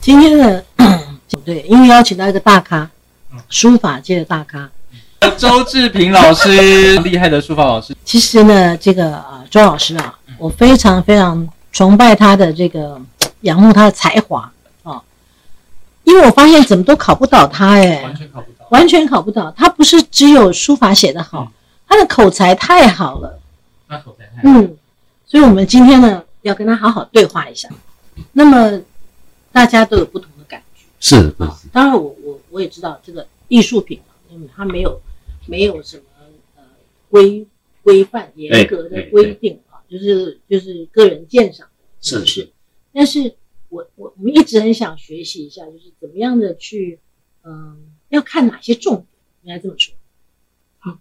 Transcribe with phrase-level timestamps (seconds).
[0.00, 0.64] 今天的
[1.44, 2.88] 对，因为邀请到一个大咖，
[3.50, 4.68] 书法界的大咖，
[5.36, 7.94] 周志平老师，厉害的书法老师。
[8.04, 13.00] 其实呢，这个啊，周老师啊，我非常非常崇拜他的这个，
[13.42, 14.50] 仰慕他的才华
[14.82, 15.02] 啊，
[16.04, 19.50] 因为我发现怎么都考不倒他哎，完全考不到，完全考不倒。
[19.54, 21.52] 他，不是只有书法写得好，
[21.86, 23.38] 他的口才太好了，
[23.88, 24.58] 那口才太好。
[24.58, 24.76] 嗯，
[25.26, 27.68] 所以我们今天呢，要跟他好好对话一下。
[28.32, 28.80] 那么
[29.52, 30.84] 大家都有不同的感觉。
[31.00, 31.32] 是，
[31.72, 34.00] 当然我，我我也知道这个艺术品
[34.54, 35.00] 它没有
[35.46, 36.04] 没有什么
[36.56, 36.62] 呃
[37.08, 37.46] 规
[37.82, 41.66] 规范严格的规定啊，就是就是个人鉴赏
[42.00, 42.50] 是是。
[42.92, 43.34] 但是
[43.68, 46.98] 我我我们一直很想学习一下，就是怎么样的去
[47.42, 47.78] 嗯、
[48.10, 49.06] 要看哪些重点，
[49.44, 49.94] 应该这么说。
[50.78, 50.98] 好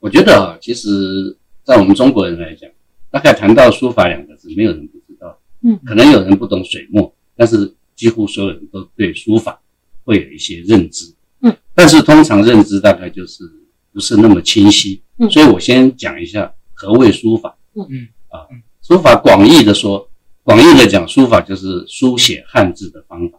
[0.00, 2.70] 我觉得啊，其实，在我们中国人来讲，
[3.10, 5.38] 大概谈到书法两个字，没有人不知道。
[5.60, 9.60] 嗯，可能有人不懂水墨，但是几乎所有人都对书法
[10.04, 11.14] 会有一些认知。
[11.40, 13.44] 嗯，但是通常认知大概就是
[13.92, 15.02] 不是那么清晰。
[15.18, 17.56] 嗯所以我先讲一下何谓书法。
[17.74, 20.08] 嗯嗯啊嗯，书法广义的说，
[20.42, 23.38] 广义的讲，书法就是书写汉字的方法。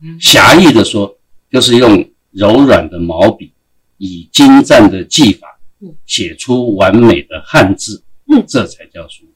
[0.00, 1.18] 嗯狭义的说，
[1.50, 3.52] 就是用柔软的毛笔，
[3.98, 9.31] 以精湛的技法嗯，写出完美的汉字，嗯这才叫书法。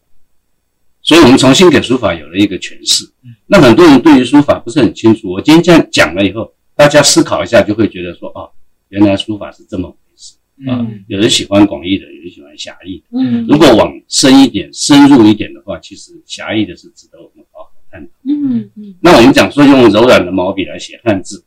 [1.06, 3.32] 所以，我们重新给书法有了一个诠释嗯。
[3.46, 8.50] 那很多人对于书法不是很清楚，我今天这样讲了以后，大家思考一下，就会觉得说，哦，
[8.88, 10.34] 原来书法是这么回事
[10.68, 11.04] 啊嗯。
[11.06, 13.20] 有人喜欢广义的，有人喜欢狭义的。
[13.20, 18.10] 嗯如果往深一点、深入一点的话，其实狭义的是值得我们好好探讨。
[18.24, 21.44] 嗯嗯那我们讲说用柔软的毛笔来写汉字，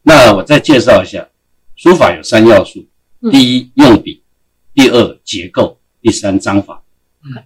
[0.00, 1.28] 那我再介绍一下，
[1.76, 2.86] 书法有三要素：
[3.20, 4.22] 嗯第一用笔，
[4.72, 6.82] 第二结构，第三章法。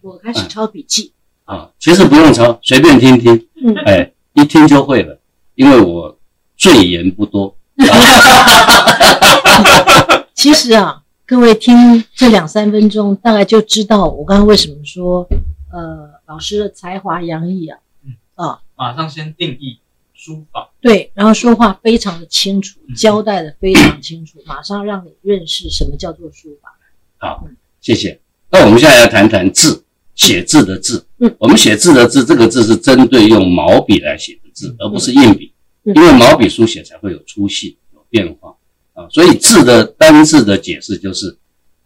[0.03, 1.12] 我开始抄笔记。
[1.49, 5.19] 啊，其实不用抄，随便听听，嗯哎，一听就会了，
[5.55, 6.19] 因为我
[6.59, 7.57] 赘言不多。
[10.35, 15.27] 其实啊，各位听这两三分钟，大概就知道我刚刚为什么说，
[15.72, 19.78] 呃，老师的才华洋溢啊，嗯啊，马上先定义
[20.12, 20.69] 书法。
[20.83, 26.77] 对，然后说话非常的清楚，嗯交代的非常清楚，马上让你认识什么叫做书法。
[27.17, 27.49] 好，
[27.81, 28.21] 谢谢。
[28.51, 29.83] 那我们现在要谈谈字，
[30.19, 31.06] 写字的字。
[31.21, 35.53] 嗯，我们写字的字，这个字是针对用毛笔来写的字，而不是硬笔，
[35.84, 38.55] 嗯因为毛笔书写才会有粗细、有变化
[38.93, 39.09] 啊。
[39.11, 41.39] 所以字的单字的解释就是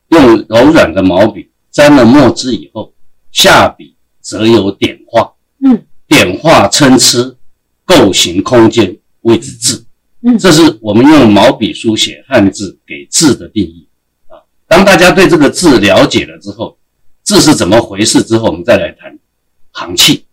[0.08, 2.92] 用柔软的毛笔沾了墨汁以后，
[3.30, 7.36] 下笔则有点画，嗯点画参差，
[7.84, 9.84] 构形空间谓之字。
[10.22, 13.86] 嗯这是我们用毛笔书写汉字给字的定义
[14.28, 14.40] 啊。
[14.66, 16.78] 当大家对这个字了解了之后，
[17.32, 19.18] 字是怎么回事之后，我们再来谈
[19.70, 20.26] 行气，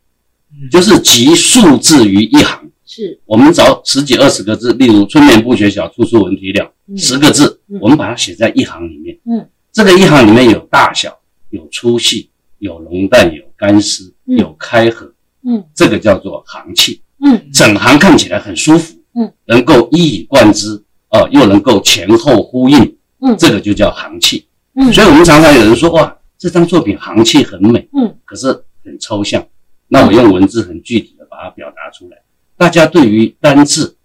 [0.52, 2.70] 嗯就是集数字于一行。
[2.86, 9.18] 是，我们找十几二十个字，例如“春眠不觉晓，处处闻啼鸟”，嗯十个字嗯，我们把它写在一行里面。
[9.26, 11.18] 嗯，这个一行里面有大小，
[11.52, 15.14] 有粗细，有浓淡，有干湿，嗯有开合，
[15.48, 17.02] 嗯这个叫做行气。
[17.24, 24.48] 嗯整行看起来很舒服，嗯，能够一以贯之，哦、又能够前后呼应，嗯这个就叫行气。
[24.74, 29.46] 嗯，所以我们常常有人说，哇，这张作品行气很美，嗯，可是很抽象。
[29.90, 32.18] 那我用文字很具体的把它表达出来，
[32.56, 33.98] 大家对于单字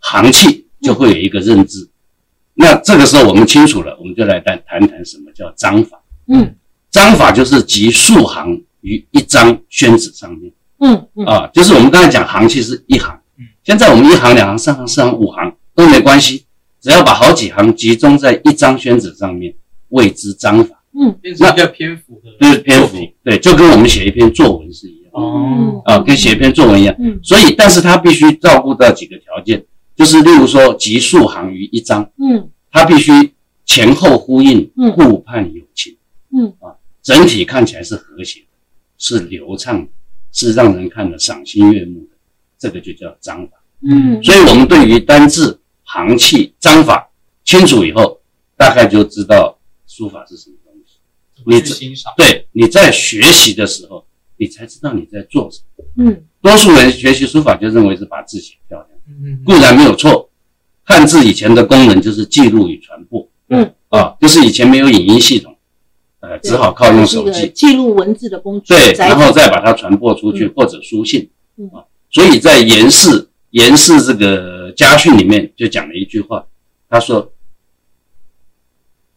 [0.00, 1.88] 行气就会有一个认知。
[2.54, 6.02] 那这个时候我们清楚了，我们就来谈谈谈什么叫章法。
[6.26, 6.56] 嗯
[6.90, 10.52] 章法就是集数行于一张宣纸上面。
[10.78, 16.46] 嗯嗯啊，就是我们刚才讲行气是一行嗯，现在我们一行、两行、三行、四行、五行都没关系，
[16.80, 19.54] 只要把好几行集中在一张宣纸上面，
[19.90, 21.12] 谓之章法，嗯。
[21.20, 25.10] 变成一个篇幅的就是篇幅对，就跟我们写一篇作文是一样。
[25.12, 26.94] 哦，啊，跟写一篇作文一样。
[26.98, 27.18] 嗯。
[27.22, 29.64] 所以，但是它必须照顾到几个条件，
[29.94, 32.50] 就是例如说集数行于一张，嗯。
[32.70, 35.96] 它必须前后呼应嗯，互盼有情，
[36.32, 36.52] 嗯。
[36.60, 38.46] 啊整体看起来是和谐的，
[38.98, 39.88] 是流畅的，
[40.32, 42.16] 是让人看了赏心悦目的，
[42.58, 43.52] 这个就叫章法。
[43.88, 44.22] 嗯。
[44.22, 47.08] 所以，我们对于单字、行气、章法
[47.44, 48.20] 清楚以后，
[48.56, 49.56] 大概就知道
[49.86, 50.56] 书法是什么。
[51.54, 52.12] 你去欣赏。
[52.16, 54.04] 对，你在学习的时候，
[54.36, 55.84] 你才知道你在做什么。
[55.98, 60.30] 嗯多数人学习书法就认为是把字写漂亮，嗯固然没有错。
[60.84, 65.56] 汉字以前的功能就是记录与传播嗯，啊，就是以前没有影音系统，
[66.20, 67.48] 呃，只好靠用手这个机。
[67.50, 71.84] 记录文字的工具，对，然后再把它传播出去，嗯或者书信嗯啊。
[72.10, 76.46] 所以在严氏严氏这个家训里面就讲了一句话，
[76.88, 77.32] 他说：“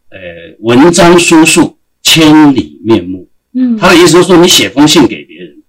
[0.09, 0.19] 呃，
[0.59, 5.63] 文章书数千里面目。”嗯，他的意思就是说，你写封信给别人，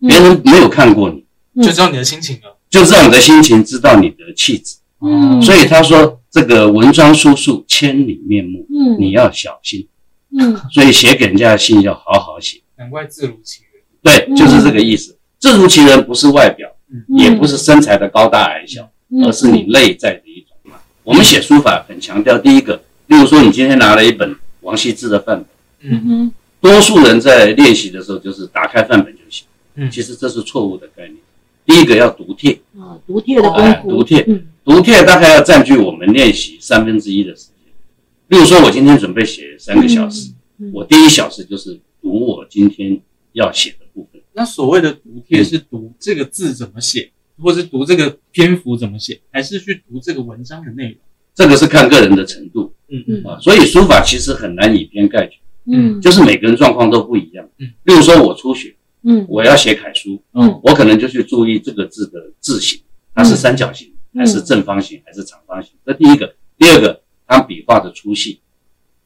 [0.00, 2.56] 嗯别人没有看过你，就知道你的心情了。
[2.70, 4.76] 就知道你的心情，知道你的气质。
[5.00, 9.88] 嗯所以他说这个文章书数千里面目，嗯你要小心。
[10.38, 12.60] 嗯所以写给人家的信要好好写。
[12.76, 13.82] 难怪字如其人。
[14.00, 15.18] 对，嗯就是这个意思。
[15.40, 20.78] 字如其人不是外表，嗯也不是身材的高大矮小，嗯而是你内在的一种嘛。
[21.02, 24.34] 我们写书法很强调第一个，例如说你今天拿了一本
[24.72, 26.00] 王羲之的范本，嗯。
[26.06, 26.32] 哼
[26.62, 29.90] 多数人在练习的时候就是打开范本就行，嗯。
[29.90, 31.18] 其实这是错误的概念。
[31.66, 34.24] 第一个要读帖，啊，读帖的功夫，哎读帖。
[34.26, 34.46] 嗯。
[34.64, 37.72] 读帖大概要占据我们练习三分之一的时间。
[38.28, 40.70] 例如说，我今天准备写三个小时，嗯。
[40.72, 42.98] 我第一小时就是读我今天
[43.32, 44.22] 要写的部分。
[44.32, 50.96] 那所谓的读帖是读这个字怎么写，或是读这个篇幅怎么写，还是去读这个文章的内容？
[51.34, 57.48] 这个是看个人的程度嗯嗯啊，所以书法其实很难以偏概全，嗯就是每个人状况都不一样。
[57.58, 62.80] 嗯，例如说我初学，嗯我要写楷书，嗯我可能就去注意这个字的字形，
[63.14, 65.72] 它是三角形嗯还是正方形还是长方形？
[65.86, 68.40] 这第一个，第二个，它笔画的粗细，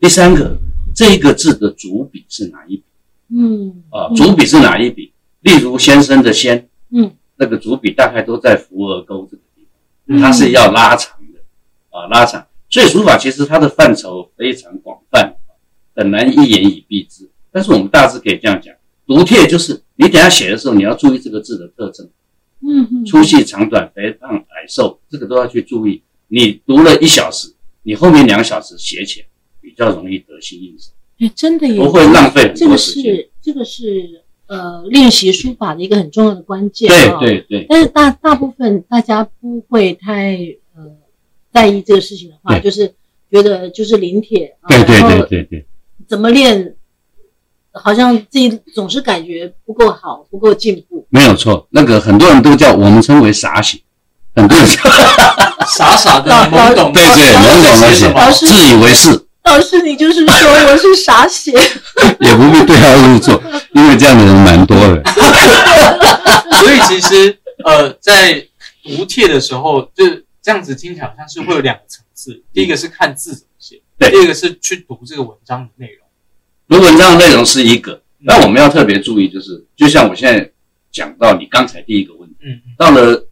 [0.00, 0.58] 第三个，
[0.94, 2.82] 这个字的主笔是哪一笔
[3.28, 4.10] 嗯啊？
[4.16, 5.12] 主笔是哪一笔？
[5.42, 9.66] 例如先生的先，嗯那个主笔大概都在扶额沟这个地
[10.06, 11.40] 嗯方，它是要拉长的
[11.96, 12.44] 啊，拉长。
[12.76, 15.34] 所以书法其实它的范畴非常广泛，
[15.94, 17.26] 很难一言以蔽之。
[17.50, 18.74] 但是我们大致可以这样讲，
[19.06, 22.06] 读帖就是你等下写的时候，你要注意这个字的特征，
[22.60, 26.02] 嗯嗯粗细、长短、肥胖、矮瘦，这个都要去注意。
[26.28, 29.26] 你读了一小时，你后面两小时写起来
[29.62, 30.90] 比较容易得心应手，
[31.20, 33.14] 哎，真的也，不会浪费很这个多时间。
[33.14, 40.36] 是这个是呃练习书法的一个很重要的关键对啊对对，但是大大部分大家不会太
[40.74, 40.94] 呃
[41.52, 42.92] 在意这个事情的话，就是
[43.30, 45.66] 觉得就是临帖，啊对对对对对，
[46.08, 46.74] 怎么练，
[47.72, 51.06] 好像自己总是感觉不够好，不够进步。
[51.10, 51.66] 没有错。
[51.70, 53.78] 那个很多人都叫我们称为傻写，
[54.34, 54.82] 很多人叫
[55.66, 58.30] 傻傻的老懵懂的，对对老懵懂的写写什么老？
[58.30, 61.52] 师自以为是，老师，你就是说我是傻写，
[62.20, 63.42] 也不必对号入座，
[63.74, 65.02] 因为这样的人蛮多的。
[66.60, 68.34] 所以其实呃，在
[68.84, 72.40] 读帖的时候，就是这样子听起来好像是会有两个层次。
[72.52, 74.12] 第一个是看字怎么写，对。
[74.12, 76.06] 第二个是去读这个文章的内容。
[76.68, 80.48] 读文章的内容是一个，那我们要特别注意，就是就像我现在
[80.92, 82.74] 讲到你刚才第一个问题，嗯嗯。
[82.78, 83.26] 到了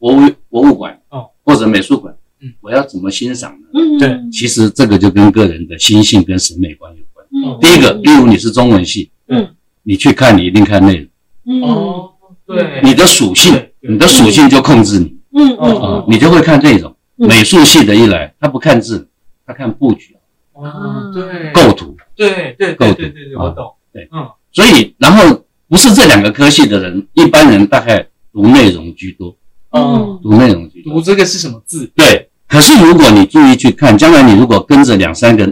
[0.00, 1.30] 博物博物馆哦。
[1.44, 3.68] 或者美术馆嗯，我要怎么欣赏呢？
[3.74, 4.18] 嗯，对。
[4.32, 7.24] 其实这个就跟个人的心性跟审美观有关。
[7.30, 7.56] 嗯。
[7.60, 9.54] 第一个，例如你是中文系，嗯。
[9.84, 11.08] 你去看你一定看内容，
[11.44, 11.62] 嗯。
[11.62, 12.14] 哦，
[12.44, 16.94] 对，你的属性你的属性就控制你嗯嗯嗯，你就会看内容。
[17.18, 17.28] 嗯。
[17.28, 19.08] 美术系的一来，他不看字，
[19.46, 20.16] 他看布局、
[20.52, 22.94] 哦，对，构图，对对构图。
[22.94, 23.72] 对对对对，啊我懂。
[23.92, 24.08] 对。
[24.12, 29.36] 嗯，所以然后不是这两个科系的人，一般人大概读内容居多，
[29.72, 30.94] 嗯，读内容居多。
[30.94, 31.90] 读这个是什么字？
[31.94, 35.44] 对，可是如果你注意去看，将来你如果跟着两三个，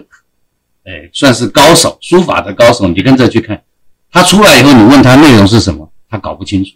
[0.85, 3.63] 哎，算是高手，书法的高手，你跟着去看，
[4.11, 6.71] 他出来以后，你问他内容是什么，他搞不清楚，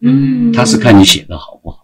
[0.00, 0.52] 嗯。
[0.52, 1.83] 他是看你写的好不好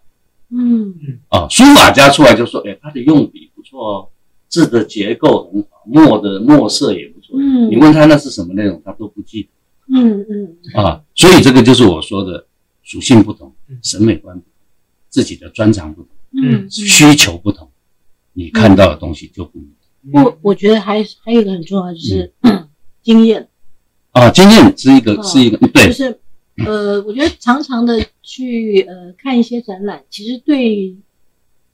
[0.50, 0.94] 嗯
[1.28, 1.46] 啊。
[1.48, 4.08] 书法家出来就说，哎，他的用笔不错哦，
[4.48, 7.38] 字的结构很好，墨的墨色也不错。
[7.38, 9.48] 嗯你问他那是什么内容，他都不记得
[9.92, 11.02] 嗯嗯啊。
[11.14, 12.46] 所以这个就是我说的
[12.82, 14.52] 属性不同嗯，审美观不同，
[15.08, 16.10] 自己的专长不同，
[16.42, 17.68] 嗯，需求不同，
[18.32, 20.24] 你看到的东西就不一样。
[20.24, 22.32] 我我觉得还还有一个很重要的就是
[23.02, 23.48] 经验，
[24.12, 26.20] 啊，经验是一个哦是一个对就对，是
[26.66, 30.94] 呃，我觉得常常的去呃看一些展览，其实对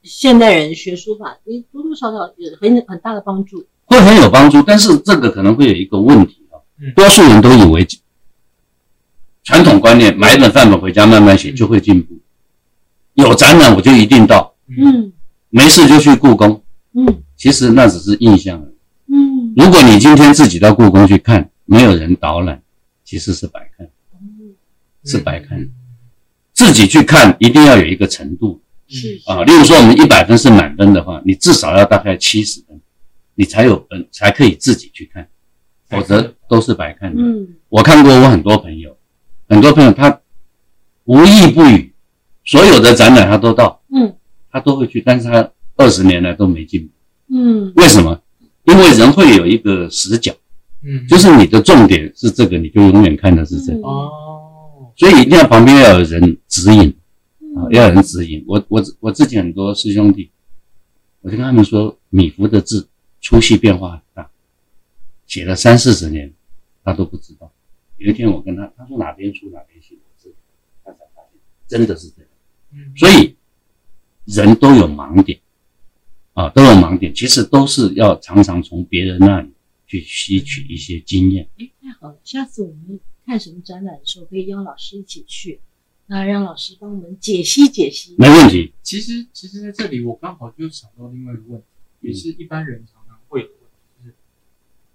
[0.03, 3.65] 现代人学书法，你多多少少有很很大的帮助。
[3.85, 4.61] 会很有帮助。
[4.61, 7.87] 但是这个可能会有一个问题啊嗯，多数人都以为
[9.43, 12.15] 传统观念买一本范本回家慢慢写就会进步，
[13.13, 15.13] 有展览我就一定到，嗯
[15.49, 16.61] 没事就去故宫，
[16.93, 19.15] 嗯其实那只是印象而已。
[19.15, 22.61] 嗯如果你今天自己到故宫去看，没有人导览，
[23.05, 23.87] 其实是白看，
[25.07, 25.67] 是白看。
[26.53, 29.43] 自己去看一定要有一个程度是啊。
[29.43, 32.79] 例如说我们一百分是满分的话，你至少要大概七十分，
[33.35, 35.27] 你才有分才可以自己去看，
[35.89, 37.21] 否则都是白看的。
[37.21, 38.97] 嗯我看过我很多朋友，
[39.47, 40.19] 很多朋友他
[41.05, 41.93] 无意不语，
[42.43, 44.15] 所有的展览他都到，嗯
[44.51, 46.91] 他都会去，但是他二十年来都没进步。
[47.29, 48.19] 嗯为什么？
[48.63, 50.33] 因为人会有一个死角，
[50.83, 54.09] 嗯，就是你的重点是这个，你就永远看的是这个，哦，
[54.97, 56.89] 所以一定要旁边要有人指引
[57.55, 58.43] 啊，嗯要有人指引。
[58.47, 60.31] 我我我之前很多师兄弟，
[61.21, 62.89] 我就跟他们说，米芾的字
[63.21, 64.31] 粗细变化很大，
[65.27, 66.33] 写了三四十年，
[66.83, 67.51] 他都不知道。
[67.97, 70.35] 有一天我跟他，他说哪边粗哪边细，我知道，
[70.83, 72.31] 他才发现真的是这样。
[72.73, 73.35] 嗯所以
[74.25, 75.39] 人都有盲点
[76.33, 79.51] 啊，都有盲点，其实都是要常常从别人那里
[79.85, 81.47] 去吸取一些经验。
[81.57, 85.59] 哎，太好了，下次我们看什么展览的时候，可以邀老师一起去，
[86.05, 88.15] 那让老师帮我们解析解析。
[88.17, 88.71] 没问题。
[88.81, 91.65] 其实，其实在这里我刚好就想到另外一个问题，
[92.07, 94.15] 也是一般人常常会有的问题，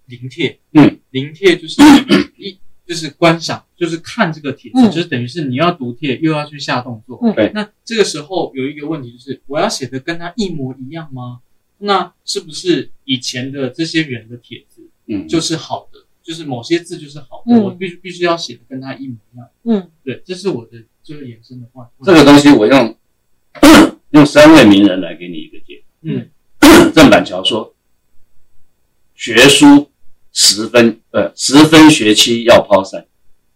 [0.07, 0.59] 就是临帖。
[0.71, 1.79] 嗯，临帖就是
[2.35, 7.19] 一就是观赏，就是看这个帖子，嗯就是等于是你要读帖又要去下动作。
[7.21, 11.41] 嗯对那这个时候有一个问题就是，我要写的跟他一模一样吗？
[11.77, 19.49] 那是不是以前的这些人的帖子嗯，就是好的，就是某些字就是好的，嗯我必须必须要写的跟他一模一样？
[19.63, 21.91] 嗯对，这是我的就是衍生的话。
[22.03, 22.95] 这个东西我用
[24.11, 26.29] 用三位名人来给你一个解嗯。
[26.95, 27.75] 郑板桥说，
[29.15, 29.91] 学书
[30.31, 33.05] 十分呃十分学期要抛散，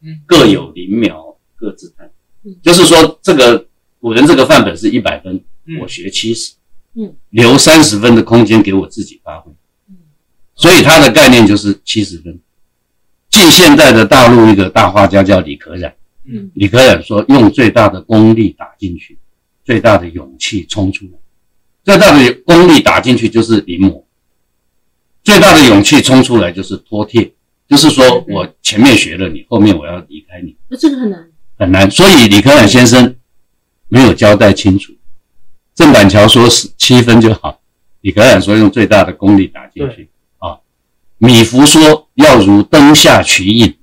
[0.01, 2.11] 嗯各有灵苗各自探
[2.43, 2.53] 嗯。
[2.61, 3.65] 就是说，这个
[4.01, 6.55] 古人这个范本是一百分，嗯我学七十，
[6.95, 9.51] 嗯，留三十分的空间给我自己发挥。
[9.87, 9.95] 嗯
[10.55, 12.37] 所以他的概念就是七十分。
[13.37, 15.93] 近现代的大陆一个大画家叫李可染，
[16.25, 19.17] 嗯李可染说用最大的功力打进去，
[19.63, 21.11] 最大的勇气冲出来。
[21.83, 24.03] 最大的功力打进去就是临摹，
[25.23, 27.31] 最大的勇气冲出来就是脱帖，
[27.69, 31.29] 就是说我前面学了你，后面我要离开你，那这个很难。
[31.57, 31.89] 很难。
[31.89, 33.15] 所以李可染先生
[33.87, 34.91] 没有交代清楚。
[35.75, 37.61] 郑板桥说是七分就好，
[38.01, 40.16] 李可染说用最大的功力打进去啊。
[41.17, 43.73] 米芾说要如灯下取影，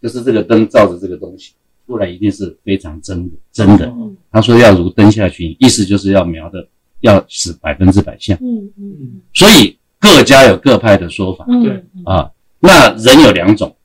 [0.00, 1.52] 就是这个灯照着这个东西
[1.86, 3.86] 出来，一定是非常真的真的。
[3.86, 6.66] 嗯他说要如灯下取影，意思就是要描的
[7.00, 8.36] 要是百分之百像。
[8.40, 12.30] 嗯嗯所以各家有各派的说法嗯对嗯啊。
[12.60, 13.76] 那人有两种，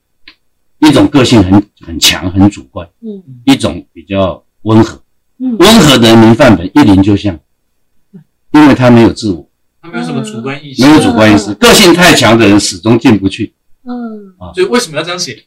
[0.79, 5.01] 一种个性很很强很主观，嗯一种比较温和。
[5.39, 7.37] 嗯温和的人民范本一临就像，
[8.53, 9.46] 因为他没有自我，
[9.87, 13.53] 他没有什么主观意识，没有主观意识，个性太强的人始终进不去。
[13.83, 15.43] 嗯啊所以为什么要这样写？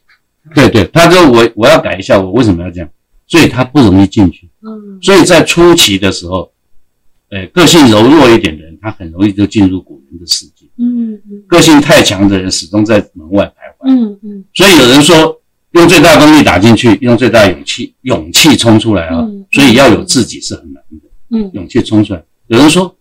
[0.55, 2.89] 对对，他说我我要改一下，我为什么要这样？
[3.27, 4.49] 所以他不容易进去。
[4.63, 6.51] 嗯所以在初期的时候，
[7.29, 13.89] 呃，个性柔弱一点的人，他很容易就进入古人的世界；嗯嗯个性太强的人，始终在门外徘徊。
[13.89, 15.39] 嗯嗯所以有人说，
[15.71, 19.19] 用最大功力打进去，用最大勇气勇气冲出来啊。
[19.21, 22.23] 嗯所以要有自己是很难的，嗯勇气冲出来。
[22.47, 22.95] 有人说，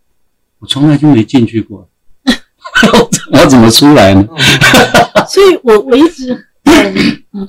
[0.60, 1.88] 我从来就没进去过，
[3.32, 4.26] 我怎么出来呢？
[4.30, 4.36] 嗯
[5.26, 6.46] 所以我我一直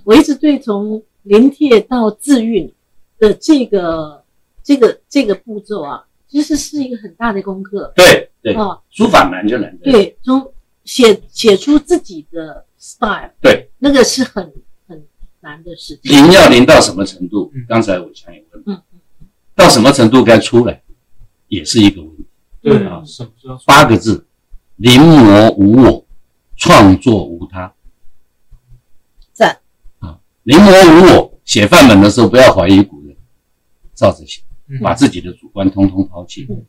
[0.04, 2.72] 我一直对从临帖到自运
[3.20, 4.24] 的这个
[4.64, 8.78] 这个这个步骤啊，其实是一个很大的功课对对，啊。
[8.90, 10.52] 书法难就难在对，从
[10.86, 14.52] 写写出自己的 style，对，那个是很
[14.88, 15.04] 很
[15.40, 16.12] 难的事情。
[16.12, 17.66] 临要临到什么程度嗯？
[17.68, 18.82] 刚才我想也问，嗯
[19.56, 20.82] 到什么程度该出来，
[21.48, 22.26] 也是一个问题。
[22.62, 23.04] 对嗯啊，
[23.66, 24.26] 八个字：
[24.76, 26.06] 临摹无我，
[26.56, 27.74] 创作无他。
[29.34, 29.60] 赞
[30.00, 30.20] 啊！
[30.44, 33.16] 临摹无我，写范本的时候不要怀疑古人，
[33.96, 36.66] 照着写，嗯把自己的主观通通抛弃嗯。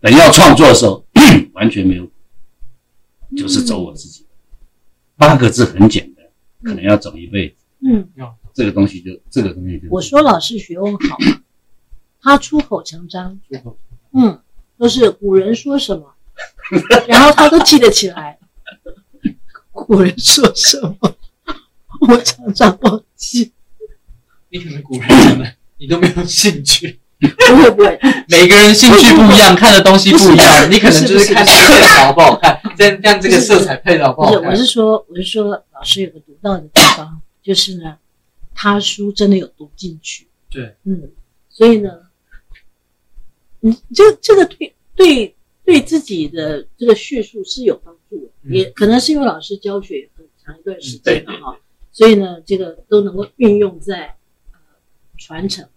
[0.00, 1.04] 等要创作的时候，
[1.54, 2.08] 完全没有，
[3.36, 4.26] 就是走我自己。
[5.16, 6.24] 八个字很简单，
[6.62, 7.54] 可能要走一辈子。
[7.82, 11.16] 嗯，要这个东西就这个东西就我说老师学问好，
[12.20, 13.78] 他出口成章，出口
[14.12, 14.38] 嗯，
[14.80, 16.14] 都是古人说什么，
[17.06, 18.38] 然后他都记得起来。
[19.70, 21.14] 古人说什么，
[22.08, 23.52] 我常常忘记。
[24.48, 34.64] 你可能古人讲的你都没有兴趣，不会不会， 每个人兴趣不一样，看的东西不一样，你可能就是看这个线条好不好看，这样这个色彩配的好不好不是，我是。
[34.66, 37.96] 说，我是说，老师有个独到的地方，就是呢，
[38.54, 40.26] 他书真的有读进去。
[40.50, 41.10] 对，嗯，
[41.50, 41.90] 所以呢，
[43.60, 48.52] 你这这个对对对自己的这个叙述是有帮助的，嗯。
[48.52, 51.60] 也可能是因为老师教学很长一段时间了哈，
[51.92, 54.16] 所以呢，这个都能够运用在
[54.52, 54.58] 呃
[55.18, 55.68] 传承